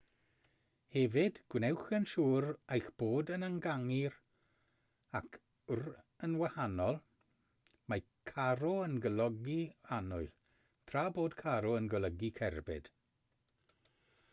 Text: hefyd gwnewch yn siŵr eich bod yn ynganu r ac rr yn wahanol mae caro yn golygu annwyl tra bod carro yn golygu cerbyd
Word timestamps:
hefyd 0.93 1.35
gwnewch 1.55 1.89
yn 1.97 2.07
siŵr 2.11 2.47
eich 2.77 2.87
bod 3.03 3.31
yn 3.37 3.45
ynganu 3.47 3.99
r 4.13 4.17
ac 5.19 5.37
rr 5.75 5.93
yn 6.29 6.35
wahanol 6.41 6.99
mae 7.93 8.05
caro 8.33 8.73
yn 8.89 8.97
golygu 9.05 9.59
annwyl 10.01 10.27
tra 10.93 11.05
bod 11.21 11.37
carro 11.45 11.79
yn 11.85 11.93
golygu 11.95 12.33
cerbyd 12.43 12.91